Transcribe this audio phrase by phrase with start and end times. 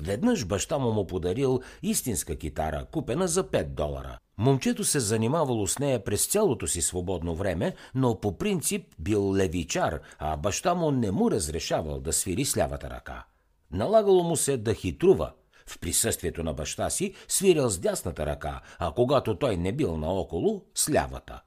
[0.00, 4.18] Веднъж баща му му подарил истинска китара, купена за 5 долара.
[4.38, 10.00] Момчето се занимавало с нея през цялото си свободно време, но по принцип бил левичар,
[10.18, 13.24] а баща му не му разрешавал да свири с лявата ръка.
[13.70, 15.32] Налагало му се да хитрува–
[15.66, 20.64] в присъствието на баща си свирил с дясната ръка, а когато той не бил наоколо,
[20.74, 21.40] с лявата.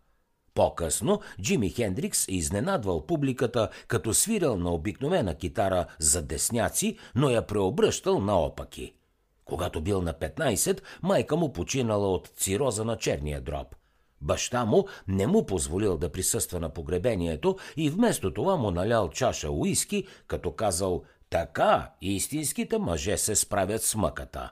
[0.54, 7.48] По-късно Джими Хендрикс е изненадвал публиката, като свирил на обикновена китара за десняци, но я
[7.48, 8.94] преобръщал наопаки.
[9.46, 13.76] Когато бил на 15, майка му починала от цироза на черния дроб.
[14.22, 19.52] Баща му не му позволил да присъства на погребението и вместо това му налял чаша
[19.52, 24.52] уиски, като казал така истинските мъже се справят с мъката.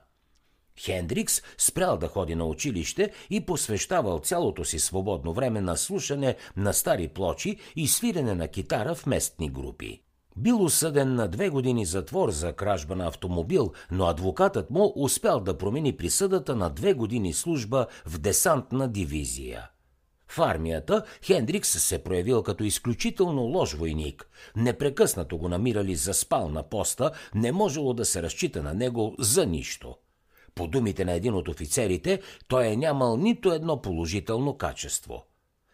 [0.80, 6.73] Хендрикс спрял да ходи на училище и посвещавал цялото си свободно време на слушане на
[6.73, 10.02] стари плочи и свирене на китара в местни групи.
[10.38, 15.58] Бил осъден на две години затвор за кражба на автомобил, но адвокатът му успял да
[15.58, 19.70] промени присъдата на две години служба в десантна дивизия–
[20.30, 24.30] в армията Хендрикс се проявил като изключително лош войник.
[24.55, 29.45] Непрекъснато го намирали за спал на поста, не можело да се разчита на него за
[29.45, 29.95] нищо.
[30.55, 35.23] По думите на един от офицерите, той е нямал нито едно положително качество.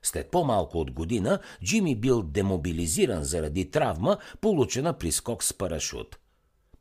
[0.02, 6.18] След по-малко от година Джими бил демобилизиран заради травма, получена при скок с парашут–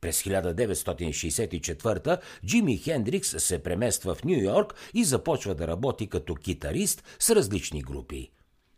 [0.03, 7.05] през 1964 Джими Хендрикс се премества в Нью Йорк и започва да работи като китарист
[7.19, 8.31] с различни групи.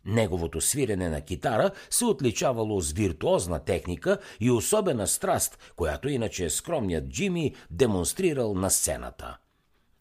[0.05, 7.09] Неговото свирене на китара се отличавало с виртуозна техника и особена страст, която иначе скромният
[7.09, 9.37] Джими демонстрирал на сцената.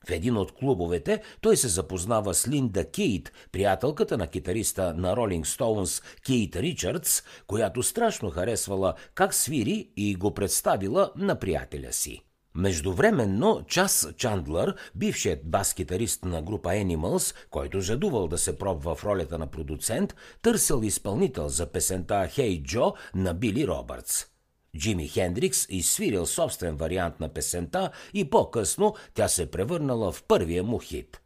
[0.06, 5.46] В един от клубовете той се запознава с Линда Кейт, приятелката на китариста на Ролинг
[5.46, 12.22] Стоунс Кейт Ричардс, която страшно харесвала как свири и го представила на приятеля си.
[12.54, 19.38] Междувременно Час Чандлър, бившият бас-китарист на група Animals, който жадувал да се пробва в ролята
[19.38, 24.33] на продуцент, търсил изпълнител за песента «Хей hey Джо» на Били Робъртс.
[24.76, 30.78] Джими Хендрикс изсвирил собствен вариант на песента и по-късно тя се превърнала в първия му
[30.78, 31.20] хит.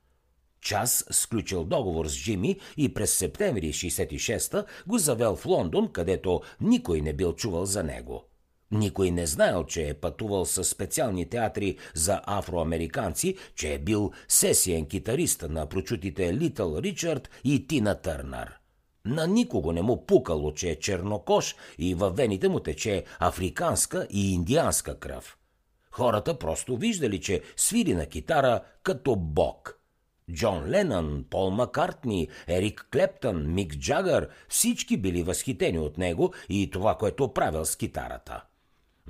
[0.61, 7.01] Час сключил договор с Джими и през септември 66-та го завел в Лондон, където никой
[7.01, 8.25] не бил чувал за него.
[8.71, 14.87] Никой не знаел, че е пътувал със специални театри за афроамериканци, че е бил сесиен
[14.87, 18.59] китарист на прочутите Литъл Ричард и Тина Търнар.
[19.05, 24.35] На никого не му пукало, че е чернокош и във вените му тече африканска и
[24.35, 25.39] индианска кръв.
[25.91, 29.81] Хората просто виждали, че свири на китара като бог.
[30.33, 36.95] Джон Ленън, Пол Маккартни, Ерик Клептън, Мик Джагър– всички били възхитени от него и това,
[36.95, 38.45] което правил с китарата.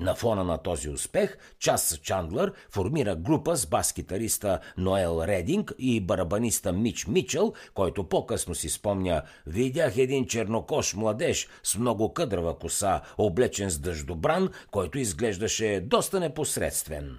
[0.00, 6.72] На фона на този успех, Час Чандлър формира група с бас-китариста Ноел Рединг и барабаниста
[6.72, 13.70] Мич Мичел, който по-късно си спомня «Видях един чернокош младеж с много къдрава коса, облечен
[13.70, 17.18] с дъждобран, който изглеждаше доста непосредствен».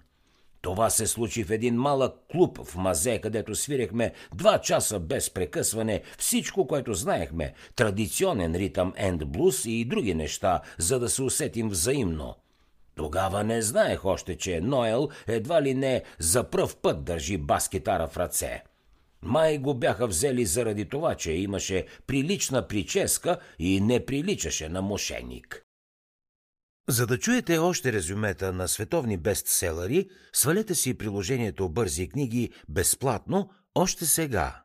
[0.62, 6.02] Това се случи в един малък клуб в Мазе, където свирехме два часа без прекъсване
[6.18, 12.36] всичко, което знаехме, традиционен ритъм енд блуз и други неща, за да се усетим взаимно–
[13.00, 18.18] тогава не знаех още, че Ноел едва ли не за пръв път държи бас-китара в
[18.18, 18.64] ръце.
[19.22, 25.64] Май го бяха взели заради това, че имаше прилична прическа и не приличаше на мошеник.
[26.90, 34.06] За да чуете още резюмета на световни бестселери, свалете си приложението Бързи книги безплатно още
[34.06, 34.64] сега.